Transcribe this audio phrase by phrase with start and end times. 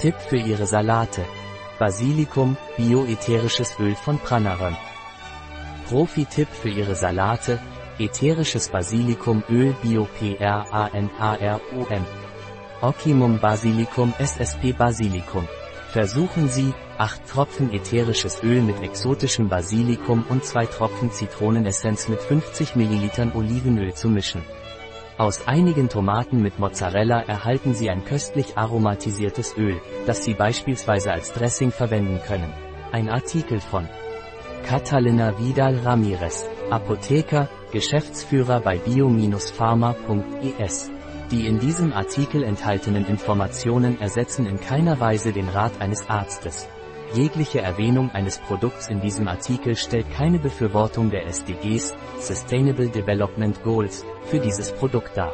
[0.00, 1.26] Tipp für Ihre Salate.
[1.78, 4.74] Basilikum, bioätherisches Öl von Pranarum.
[5.86, 7.58] Profi-Tipp für Ihre Salate,
[7.98, 12.06] ätherisches Basilikumöl Bio PRANARUM.
[12.80, 15.46] Ocimum Basilicum SSP Basilikum.
[15.92, 22.74] Versuchen Sie, 8 Tropfen ätherisches Öl mit exotischem Basilikum und 2 Tropfen Zitronenessenz mit 50
[22.74, 24.42] ml Olivenöl zu mischen.
[25.20, 31.34] Aus einigen Tomaten mit Mozzarella erhalten Sie ein köstlich aromatisiertes Öl, das Sie beispielsweise als
[31.34, 32.50] Dressing verwenden können.
[32.90, 33.86] Ein Artikel von
[34.66, 40.90] Catalina Vidal Ramirez, Apotheker, Geschäftsführer bei bio-pharma.es.
[41.30, 46.66] Die in diesem Artikel enthaltenen Informationen ersetzen in keiner Weise den Rat eines Arztes.
[47.12, 54.04] Jegliche Erwähnung eines Produkts in diesem Artikel stellt keine Befürwortung der SDGs, Sustainable Development Goals,
[54.26, 55.32] für dieses Produkt dar.